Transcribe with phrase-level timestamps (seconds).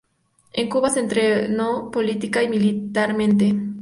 [0.51, 3.53] En Cuba se entrenó política y militarmente.